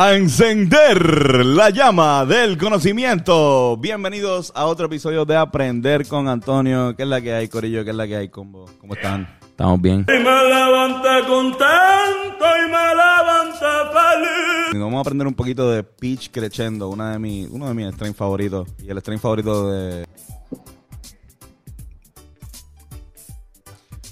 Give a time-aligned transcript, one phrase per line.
[0.00, 3.76] A encender la llama del conocimiento.
[3.78, 6.94] Bienvenidos a otro episodio de Aprender con Antonio.
[6.94, 7.82] ¿Qué es la que hay, Corillo?
[7.82, 8.66] ¿Qué es la que hay, Combo?
[8.80, 9.28] ¿Cómo están?
[9.42, 10.06] Estamos bien.
[10.08, 14.74] Y me levanta contento y me levanta feliz.
[14.74, 17.92] Y Vamos a aprender un poquito de Pitch Crescendo, una de mis, uno de mis
[17.92, 18.68] streams favoritos.
[18.80, 20.04] Y el stream favorito de...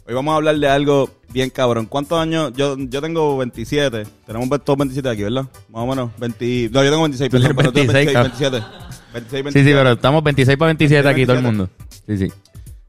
[0.09, 1.85] Hoy vamos a hablar de algo bien cabrón.
[1.85, 2.51] ¿Cuántos años?
[2.57, 4.07] Yo, yo tengo 27.
[4.27, 5.43] Tenemos todos 27 aquí, ¿verdad?
[5.69, 6.11] Más o menos.
[6.17, 6.71] 20...
[6.73, 7.57] No, yo tengo 26, Tú perdón.
[7.57, 8.67] tienes pero tú 26, 27.
[9.13, 9.53] 26, 27.
[9.53, 11.47] Sí, sí, pero estamos 26 para 27 aquí todo el 27.
[11.47, 11.71] mundo.
[12.07, 12.33] Sí, sí.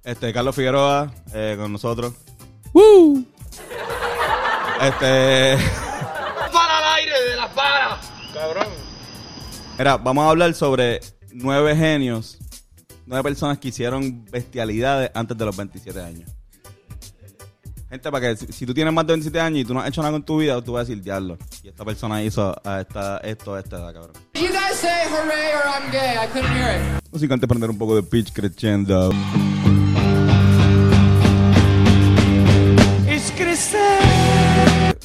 [0.02, 2.14] Este, Carlos Figueroa eh, con nosotros.
[2.72, 3.26] ¡Woo!
[4.82, 5.58] Este...
[6.54, 8.12] Para el aire de las varas.
[8.34, 8.68] Cabrón.
[9.78, 11.02] Mira, vamos a hablar sobre
[11.34, 12.38] nueve genios,
[13.06, 16.32] nueve personas que hicieron bestialidades antes de los 27 años.
[17.90, 19.88] Gente, para que si, si tú tienes más de 27 años y tú no has
[19.88, 21.38] hecho nada con tu vida, tú vas a decir, diablo.
[21.64, 24.12] Y esta persona hizo a esta, esto a esta edad, cabrón.
[24.34, 26.16] You guys say hooray or I'm gay.
[26.22, 27.04] I couldn't hear it.
[27.16, 29.12] Así que antes de aprender un poco de pitch crescendo.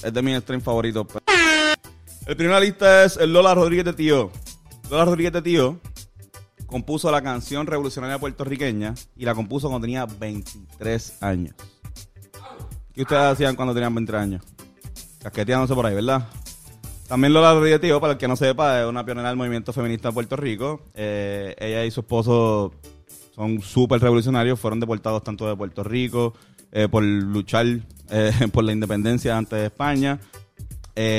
[0.02, 1.06] Es de mis stream favoritos.
[1.06, 1.24] pero-
[2.26, 4.30] El primero en la lista es el Lola Rodríguez de Tío.
[4.90, 5.78] Lola Rodríguez de Tío
[6.66, 11.54] compuso la canción revolucionaria puertorriqueña y la compuso cuando tenía 23 años.
[12.94, 14.42] ¿Qué ustedes hacían cuando tenían 23 años?
[15.22, 16.28] Casqueteándose por ahí, ¿verdad?
[17.08, 20.08] También Lola Rodríguez Tío, para el que no sepa, es una pionera del movimiento feminista
[20.08, 20.82] de Puerto Rico.
[20.94, 22.72] Eh, ella y su esposo
[23.34, 26.34] son súper revolucionarios, fueron deportados tanto de Puerto Rico
[26.70, 27.66] eh, por luchar
[28.10, 30.20] eh, por la independencia antes de España.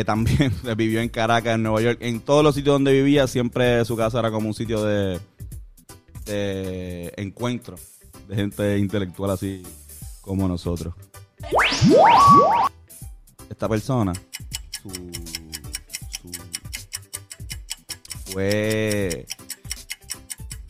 [0.06, 3.98] También vivió en Caracas, en Nueva York, en todos los sitios donde vivía, siempre su
[3.98, 5.20] casa era como un sitio de
[7.18, 7.78] encuentro
[8.28, 9.64] de gente intelectual así
[10.22, 10.94] como nosotros.
[13.50, 14.14] Esta persona,
[14.82, 14.90] su,
[16.10, 16.32] su
[18.32, 19.26] fue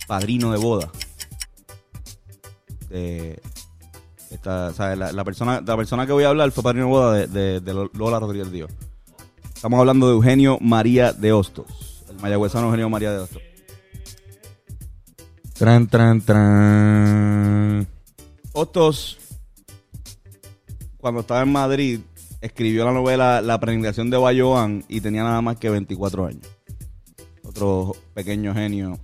[0.07, 0.89] padrino de boda
[2.89, 3.41] de
[4.29, 6.91] esta, o sea, la, la persona la persona que voy a hablar fue padrino de
[6.91, 8.69] boda de, de- de Lola Rodríguez Díaz.
[9.55, 13.41] Estamos hablando de Eugenio María de Hostos, el mayagüezano Eugenio María de Hostos.
[15.53, 17.87] Tran, tran, tran.
[18.51, 19.17] Hostos,
[21.03, 21.99] cuando estaba en Madrid,
[22.41, 26.47] escribió la novela La peregrinación de Bayoán y tenía nada más que 24 años.
[27.43, 28.97] Otro pequeño genio.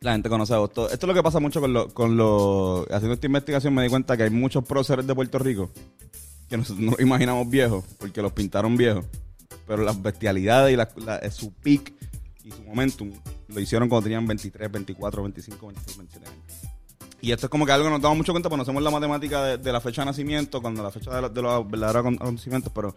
[0.00, 0.92] La gente conoce a Hostos.
[0.92, 2.86] Esto es lo que pasa mucho con lo, con lo...
[2.90, 5.70] Haciendo esta investigación me di cuenta que hay muchos próceres de Puerto Rico
[6.48, 9.04] que nosotros no los imaginamos viejos porque los pintaron viejos.
[9.66, 11.92] Pero las bestialidades y la, la- su peak
[12.44, 13.12] y su momentum
[13.48, 16.75] lo hicieron cuando tenían 23, 24, 25, 26, 27 años.
[17.22, 19.56] Y esto es como que algo que nos damos mucho cuenta, porque conocemos la matemática
[19.56, 22.94] de, la fecha de nacimiento, cuando la fecha de, los verdaderos acon- acontecimientos, pero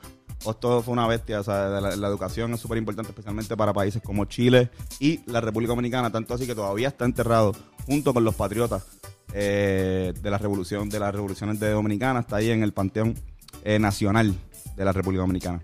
[0.48, 4.26] esto fue una bestia, o sea, la, educación es súper importante, especialmente para países como
[4.26, 4.70] Chile
[5.00, 8.86] y la República Dominicana, tanto así que todavía está enterrado junto con los patriotas
[9.34, 13.16] eh, de la revolución, de las revoluciones de Dominicana, está ahí en el panteón
[13.64, 14.36] eh, nacional
[14.76, 15.62] de la República Dominicana.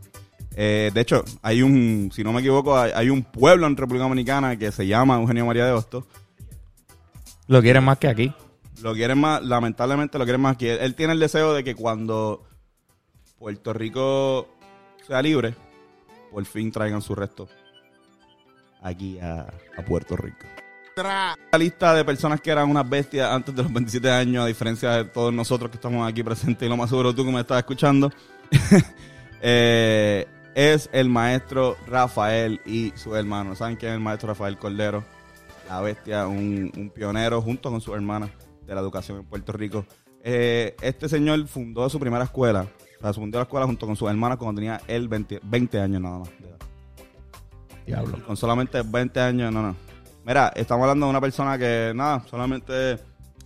[0.55, 4.03] Eh, de hecho, hay un, si no me equivoco, hay, hay un pueblo en República
[4.03, 6.05] Dominicana que se llama Eugenio María de Hostos,
[7.47, 8.33] Lo quieren más que aquí.
[8.81, 12.43] Lo quieren más, lamentablemente lo quieren más él, él tiene el deseo de que cuando
[13.37, 14.47] Puerto Rico
[15.07, 15.55] sea libre,
[16.31, 17.47] por fin traigan su resto
[18.81, 19.47] aquí a,
[19.77, 20.45] a Puerto Rico.
[20.97, 24.91] La lista de personas que eran unas bestias antes de los 27 años, a diferencia
[24.91, 27.57] de todos nosotros que estamos aquí presentes y lo más seguro tú que me estás
[27.57, 28.11] escuchando,
[29.41, 33.55] eh, es el maestro Rafael y su hermano.
[33.55, 35.03] ¿Saben quién es el maestro Rafael Cordero?
[35.67, 38.29] La bestia, un, un pionero junto con su hermana
[38.65, 39.85] de la educación en Puerto Rico.
[40.23, 42.65] Eh, este señor fundó su primera escuela,
[42.97, 46.01] o sea, fundó la escuela junto con su hermana cuando tenía él 20, 20 años
[46.01, 46.29] nada más.
[47.85, 48.25] Diablo.
[48.25, 49.75] Con solamente 20 años, no, no.
[50.25, 52.97] Mira, estamos hablando de una persona que, nada, solamente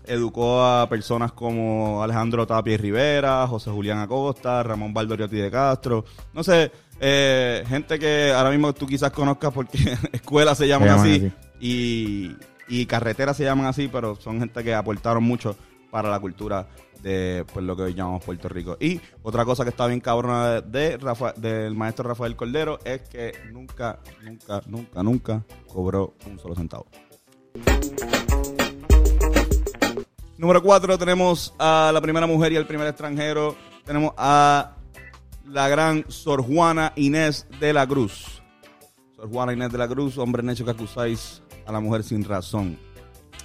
[0.06, 6.06] educó a personas como Alejandro Tapia y Rivera, José Julián Acosta, Ramón Valdoriotti de Castro.
[6.34, 9.78] No sé, eh, gente que ahora mismo tú quizás conozcas porque
[10.12, 11.32] escuelas se llaman, llaman así, así.
[11.60, 12.36] Y,
[12.70, 15.56] y carreteras se llaman así, pero son gente que aportaron mucho
[15.90, 16.68] para la cultura
[17.02, 18.78] de pues, lo que hoy llamamos Puerto Rico.
[18.80, 21.00] Y otra cosa que está bien cabrona de,
[21.38, 26.86] del maestro Rafael Cordero es que nunca, nunca, nunca, nunca cobró un solo centavo.
[30.38, 33.56] Número 4 tenemos a la primera mujer y el primer extranjero.
[33.84, 34.76] Tenemos a
[35.46, 38.42] la gran Sor Juana Inés de la Cruz.
[39.16, 42.78] Sor Juana Inés de la Cruz, hombre necio que acusáis a la mujer sin razón.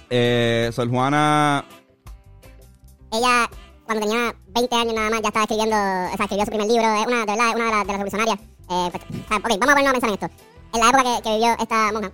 [0.09, 1.63] Eh, Sor Juana
[3.11, 3.49] Ella,
[3.85, 6.93] cuando tenía 20 años nada más, ya estaba escribiendo, o sea, escribió su primer libro.
[6.95, 8.39] Es una, de una de, las- revolucionarias.
[8.39, 10.29] Eh, pues, ok, vamos a ponernos a pensar en esto.
[10.73, 12.11] En la época que, vivió esta monja,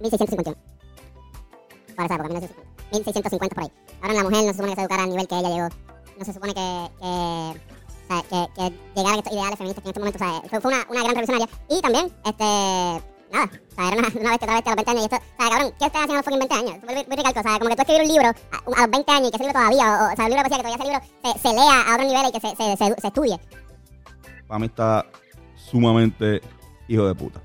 [0.00, 0.58] 1651.
[1.96, 2.74] Para esa época, 1950.
[2.92, 3.72] 1650 por ahí.
[4.02, 5.68] Ahora la mujer no se supone que se educara al nivel que ella llegó.
[6.18, 10.60] No se supone que, que, que, que llegaran estos ideales feministas en este momento, o
[10.60, 11.48] fue, una gran revolucionaria.
[11.70, 14.90] Y también, este, nada, o sea, era una, una bestia, otra bestia a los 20
[14.90, 15.02] años.
[15.02, 16.74] Y esto, o sea, cabrón, ¿qué ustedes hacen a los fucking 20 años?
[16.84, 19.12] Muy, muy recalco, o sea, como que tú escribir un libro a, a los 20
[19.12, 20.78] años y que ese libro todavía, o, o sea, el libro de poesía, que todavía
[20.78, 23.36] ese libro se, se lea a otro nivel y que se, se, se, se estudie.
[24.46, 25.06] para mí está
[25.56, 26.40] sumamente
[26.88, 27.40] hijo de puta.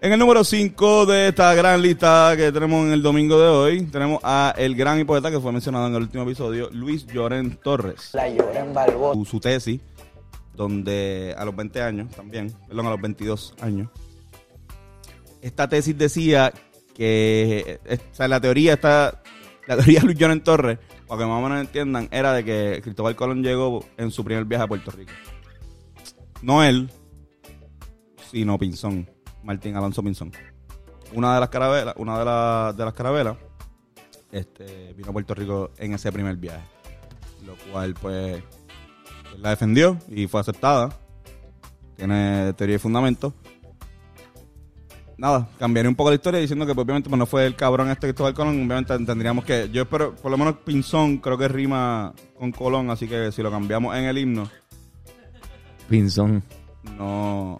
[0.00, 3.82] En el número 5 de esta gran lista que tenemos en el domingo de hoy,
[3.86, 8.10] tenemos a el gran poeta que fue mencionado en el último episodio, Luis Lloren Torres.
[8.12, 9.14] La llora en Balboa.
[9.14, 9.80] Su, su tesis,
[10.54, 13.88] donde a los 20 años también, perdón, a los 22 años,
[15.44, 16.54] esta tesis decía
[16.94, 19.22] que, o sea, la teoría está,
[19.66, 22.80] la teoría de Luis Lloren Torres, para que más o menos entiendan, era de que
[22.82, 25.12] Cristóbal Colón llegó en su primer viaje a Puerto Rico.
[26.40, 26.90] No él,
[28.30, 29.08] sino Pinzón,
[29.42, 30.32] Martín Alonso Pinzón.
[31.12, 33.36] Una de las carabelas, una de, las de las carabelas,
[34.32, 36.64] este, vino a Puerto Rico en ese primer viaje.
[37.44, 38.42] Lo cual, pues,
[39.38, 40.88] la defendió y fue aceptada.
[41.96, 43.34] Tiene teoría y fundamento.
[45.24, 47.88] Nada, cambiaré un poco la historia diciendo que pues, obviamente pues, no fue el cabrón
[47.88, 48.56] este Cristóbal Colón.
[48.56, 49.70] Obviamente tendríamos que.
[49.72, 53.50] Yo espero, por lo menos Pinzón creo que rima con Colón, así que si lo
[53.50, 54.50] cambiamos en el himno,
[55.88, 56.42] Pinzón.
[56.98, 57.56] no,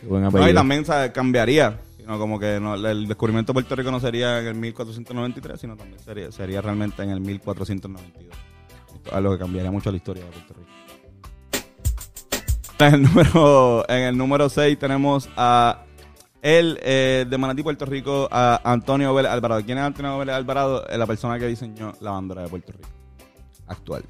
[0.00, 1.12] Qué buen No, y también ¿sabes?
[1.12, 1.78] cambiaría.
[1.96, 5.76] Sino como que no, el descubrimiento de Puerto Rico no sería en el 1493, sino
[5.76, 8.36] también sería, sería realmente en el 1492.
[8.96, 10.70] Esto es algo que cambiaría mucho la historia de Puerto Rico.
[12.80, 15.84] En el número, en el número 6 tenemos a
[16.42, 19.62] el eh, de Manatí, Puerto Rico, Antonio Vélez Alvarado.
[19.64, 20.86] ¿Quién es Antonio Vélez Alvarado?
[20.88, 22.88] Es la persona que diseñó la bandera de Puerto Rico.
[23.66, 24.04] Actual.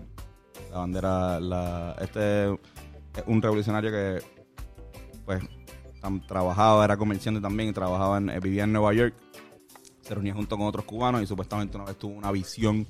[0.71, 4.23] La bandera, la, este es un revolucionario que
[5.25, 5.43] pues
[6.27, 9.15] trabajaba, era comerciante también trabajaba en, eh, vivía en Nueva York.
[10.03, 12.87] Se reunía junto con otros cubanos y supuestamente una vez tuvo una visión.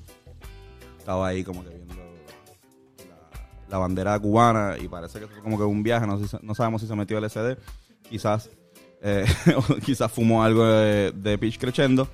[0.97, 1.95] Estaba ahí como que viendo
[3.67, 6.95] la, bandera cubana y parece que fue como que un viaje, no, sabemos si se
[6.95, 7.57] metió LSD,
[8.09, 8.49] quizás,
[9.01, 9.25] eh,
[9.55, 12.07] o quizás fumó algo de, de Pitch Crescendo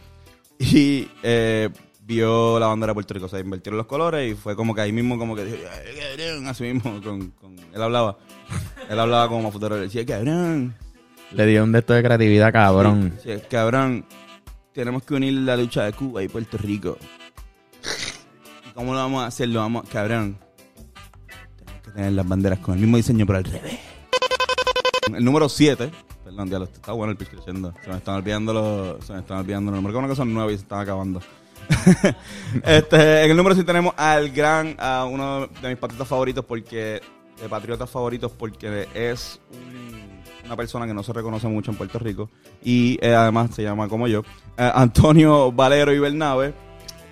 [0.60, 1.70] y eh,
[2.02, 4.92] vio la bandera de Puerto Rico, se invirtieron los colores y fue como que ahí
[4.92, 5.58] mismo como que dijo,
[6.48, 8.18] así mismo, con, con- él hablaba,
[8.90, 10.74] él hablaba como futuro, decía, cabrón,
[11.34, 13.14] Le dio un de esto de creatividad, cabrón.
[13.22, 14.06] Sí, cabrón,
[14.74, 16.98] tenemos que unir la lucha de Cuba y Puerto Rico.
[18.70, 19.50] ¿Y cómo lo vamos a hacer?
[19.50, 20.38] Lo vamos, cabrón.
[21.58, 23.80] Tenemos que tener las banderas con el mismo diseño, pero al revés.
[25.14, 25.90] El número 7,
[26.28, 27.74] perdón, ya lo está bueno el pitch creciendo.
[27.84, 29.96] Se me están olvidando los, se me están olvidando los números.
[29.96, 31.22] Como que son nueve y se están acabando.
[32.64, 37.02] este, en el número 7 tenemos al gran, a uno de mis patriotas favoritos porque,
[37.42, 40.08] de patriotas favoritos porque es un-
[40.46, 42.30] una persona que no se reconoce mucho en Puerto Rico
[42.64, 44.22] y eh, además se llama como yo,
[44.58, 46.54] eh, Antonio Valero y Bernabe,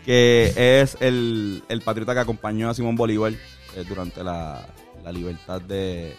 [0.05, 4.65] que es el, el patriota que acompañó a Simón Bolívar eh, durante la,
[5.03, 6.15] la libertad de,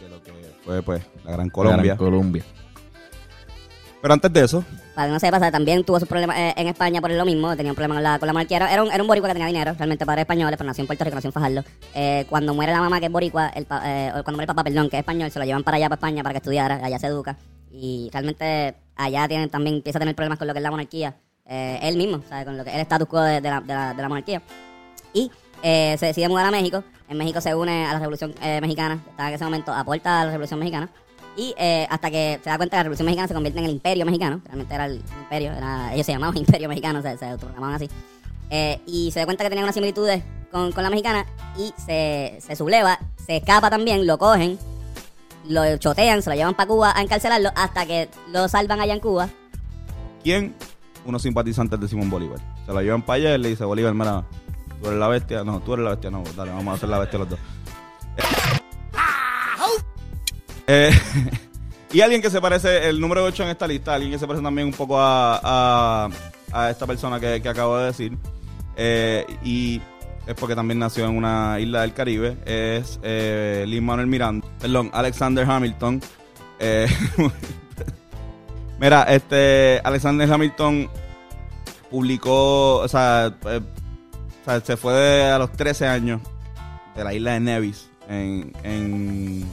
[0.00, 0.32] de lo que
[0.64, 1.82] fue pues la Gran Colombia.
[1.84, 2.44] Gran Colombia.
[4.02, 4.64] Pero antes de eso,
[4.94, 7.24] Para que no sepa, o sea, también tuvo sus problemas eh, en España por lo
[7.26, 8.56] mismo, tenía un problema con la, con la monarquía.
[8.56, 10.86] Era, era un, era un boricua que tenía dinero, realmente padres españoles, pero nació en
[10.86, 11.64] Puerto Rico, nació en Fajardo.
[11.94, 14.46] Eh, cuando muere la mamá, que es boricua, el pa- eh, o cuando muere el
[14.46, 16.80] papá, perdón, que es español, se lo llevan para allá, para España, para que estudiara,
[16.82, 17.36] allá se educa.
[17.70, 21.16] Y realmente allá tienen, también empieza a tener problemas con lo que es la monarquía.
[21.44, 22.46] Eh, él mismo, ¿sabes?
[22.46, 24.40] Con lo que es el status quo de, de la, de, la, de la monarquía.
[25.12, 25.30] Y
[25.62, 26.82] eh, se decide mudar a México.
[27.08, 29.00] En México se une a la Revolución eh, Mexicana.
[29.08, 30.90] Estaba en ese momento, aporta a la Revolución Mexicana.
[31.36, 33.70] Y eh, hasta que se da cuenta que la Revolución Mexicana se convierte en el
[33.72, 34.40] Imperio Mexicano.
[34.44, 35.52] Realmente era el Imperio.
[35.92, 37.88] Ellos se llamaban Imperio Mexicano, se, se autoproclamaban así.
[38.50, 41.26] Eh, y se da cuenta que tenía unas similitudes con, la mexicana.
[41.56, 44.58] Y se, se subleva, se escapa también, lo cogen,
[45.48, 47.50] lo chotean, se lo llevan para Cuba a encarcelarlo.
[47.54, 49.28] Hasta que lo salvan allá en Cuba.
[50.22, 50.54] ¿quién?
[51.04, 52.38] Unos simpatizantes de Simón Bolívar.
[52.66, 54.24] Se lo llevan para allá y le dice, Bolívar, mira,
[54.80, 55.44] tú eres la bestia.
[55.44, 56.10] No, tú eres la bestia.
[56.10, 57.38] No, dale, vamos a hacer la bestia los dos.
[60.66, 60.90] Eh,
[61.92, 64.42] y alguien que se parece, el número 8 en esta lista, alguien que se parece
[64.42, 66.08] también un poco a,
[66.52, 68.16] a, esta persona que, acabo de decir,
[68.76, 69.80] eh, y
[70.26, 72.36] es porque también nació en una isla del Caribe.
[72.44, 76.00] Es eh, Lin Manuel Miranda, perdón, Alexander Hamilton.
[76.60, 76.86] Eh,
[78.80, 80.88] mira, este Alexander Hamilton
[81.90, 83.34] publicó, o sea,
[84.40, 86.20] o sea, se fue a los 13 años
[86.96, 89.46] de la isla de Nevis en, en,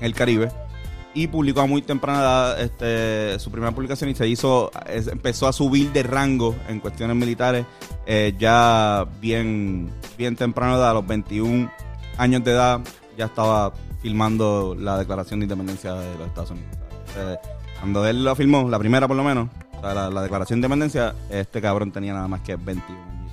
[0.00, 0.50] el Caribe
[1.12, 5.52] y publicó a muy temprana edad este, su primera publicación y se hizo, empezó a
[5.52, 7.66] subir de rango en cuestiones militares
[8.06, 11.70] eh, ya bien, bien temprano edad, a los 21
[12.16, 12.80] años de edad,
[13.16, 16.70] ya estaba filmando la declaración de independencia de los Estados Unidos.
[17.78, 19.48] Cuando él lo filmó, la primera por lo menos,
[19.80, 23.32] o sea, la, la declaración de independencia, este cabrón tenía nada más que 21 años.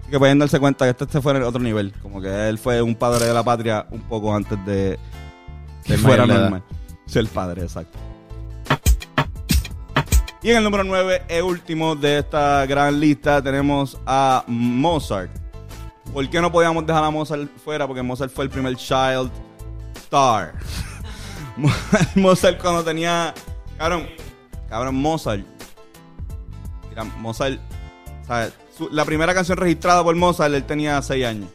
[0.00, 2.48] Así que pueden darse cuenta que este, este fue en el otro nivel, como que
[2.48, 4.98] él fue un padre de la patria un poco antes de
[5.84, 6.62] que fuera normal.
[7.06, 7.98] Ser padre, exacto.
[10.42, 15.30] Y en el número 9, el último de esta gran lista, tenemos a Mozart.
[16.12, 17.86] ¿Por qué no podíamos dejar a Mozart fuera?
[17.86, 19.30] Porque Mozart fue el primer child
[19.96, 20.54] star.
[22.14, 23.32] Mozart cuando tenía...
[23.78, 24.06] Cabrón,
[24.68, 25.53] cabrón, Mozart.
[26.94, 27.58] Mira, Mozart...
[28.22, 31.48] o sea, su- la primera canción registrada por Mozart, él tenía 6 años.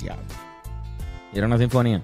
[0.00, 0.22] Diablo.
[1.32, 2.02] Y era una sinfonía.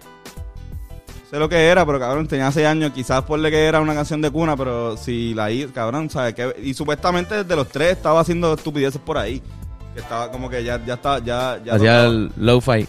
[1.31, 2.93] sé lo que era, pero cabrón, tenía 6 años.
[2.93, 6.35] Quizás por le que era una canción de cuna, pero si la cabrón, ¿sabes?
[6.35, 9.43] Que, y supuestamente desde los 3 estaba haciendo estupideces por ahí.
[9.95, 12.87] Que estaba como que ya, ya estaba, ya, ya Hacía el lo-fi.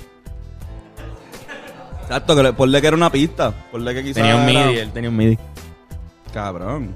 [2.03, 3.51] Exacto, que por le que era una pista.
[3.71, 4.15] Por le que quizás.
[4.15, 5.37] Tenía un era- MIDI, él tenía un MIDI.
[6.33, 6.93] Cabrón.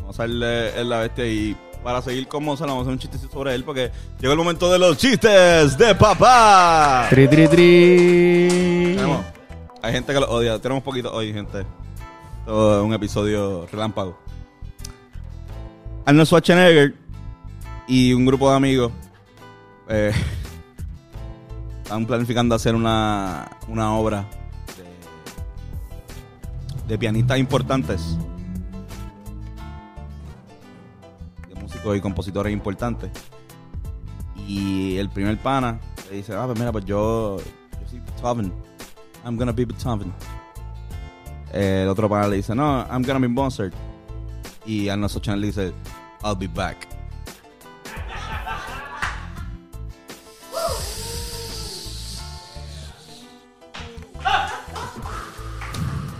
[0.00, 3.30] Vamos a en la bestia y para seguir con Mozart vamos a hacer un chistecito
[3.32, 7.06] sobre él porque llegó el momento de los chistes de papá.
[7.10, 8.94] Tri, tri, tri.
[8.96, 9.24] Tenemos-
[9.82, 10.58] hay gente que lo odia.
[10.58, 11.64] Tenemos poquito hoy, gente.
[12.46, 14.18] Todo es un episodio relámpago.
[16.06, 16.94] Arnold Schwarzenegger
[17.86, 18.90] y un grupo de amigos
[19.88, 20.12] eh,
[21.82, 24.24] están planificando hacer una, una obra
[26.86, 28.16] de, de pianistas importantes.
[31.84, 33.10] Músicos y compositores importantes.
[34.46, 35.78] Y el primer pana
[36.10, 38.52] le dice, ah, pues mira, pues yo, yo soy Beethoven.
[39.24, 40.12] I'm gonna be Beethoven.
[41.52, 43.74] El otro pana le dice, no, I'm gonna be Mozart.
[44.66, 45.72] Y Arnold Schwarzenegger le dice,
[46.22, 46.88] I'll be back.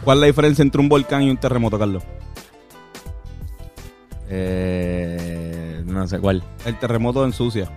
[0.05, 2.03] ¿Cuál es la diferencia entre un volcán y un terremoto, Carlos?
[6.15, 6.43] Sé cuál.
[6.65, 7.69] El terremoto ensucia.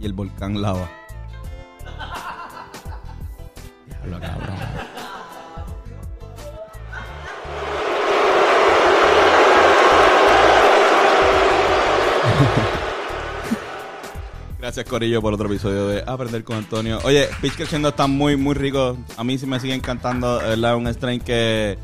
[0.00, 0.90] Y el volcán lava.
[3.86, 4.56] Diablo, cabrón.
[14.58, 16.98] Gracias, Corillo, por otro episodio de Aprender con Antonio.
[17.04, 18.96] Oye, Pitch Crescendo está muy, muy rico.
[19.18, 20.40] A mí sí me sigue encantando.
[20.40, 21.78] Es verdad, un strain que es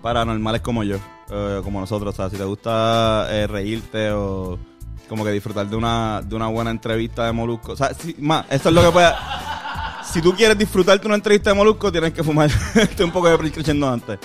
[0.00, 0.98] para normales como yo,
[1.30, 2.14] eh, como nosotros.
[2.14, 4.58] O sea, si te gusta eh, reírte o
[5.08, 7.72] como que disfrutar de una, de una buena entrevista de Molusco.
[7.72, 9.08] O sea, si- más, esto es lo que puede...
[10.12, 12.48] Si tú quieres disfrutarte una entrevista de Molusco, tienes que fumar
[13.04, 14.18] un poco de Pitch Crescendo antes.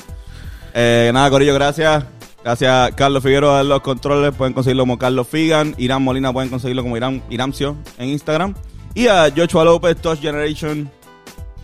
[0.74, 2.04] Eh, nada, Corillo, gracias.
[2.44, 4.34] Gracias, Carlos Figueroa de los controles.
[4.36, 5.74] Pueden conseguirlo como Carlos Figan.
[5.78, 8.54] Irán Molina pueden conseguirlo como Irán, Iramcio en Instagram.
[8.94, 10.90] Y a Joshua López, Touch Generation.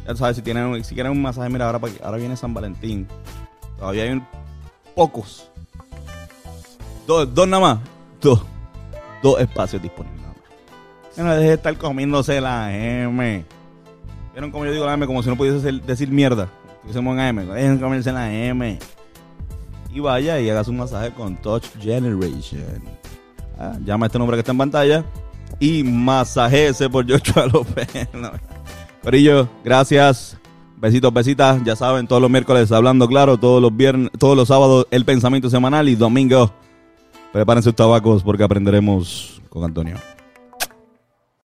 [0.08, 3.08] Ya sabes, si, tienen, si quieren un masaje, mira, ahora, ahora viene San Valentín.
[3.78, 4.28] Todavía hay un-
[4.96, 5.50] pocos.
[7.06, 7.80] Dos, dos nada más.
[8.22, 8.42] Dos.
[9.22, 11.18] Dos espacios disponibles nada más.
[11.18, 13.46] No deje de estar comiéndose la M.
[14.34, 15.06] ¿Vieron cómo yo digo la M?
[15.06, 16.50] Como si no pudiese decir mierda.
[16.76, 17.54] Estuviésemos en AM.
[17.54, 18.80] Dejen de comerse la M.
[19.94, 22.84] Y vaya y hagas un masaje con Touch Generation.
[23.58, 25.06] Ah, llama a este nombre que está en pantalla.
[25.60, 27.88] Y masajese por Joshua López.
[29.04, 30.38] Corillo, gracias.
[30.78, 31.64] Besitos, besitas.
[31.64, 35.50] Ya saben, todos los miércoles hablando claro, todos los viernes, todos los sábados el pensamiento
[35.50, 36.52] semanal y domingo.
[37.32, 39.98] Prepárense sus tabacos porque aprenderemos con Antonio.